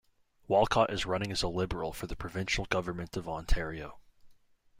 [0.47, 3.99] Walcott is running as a Liberal for the provincial government of Ontario.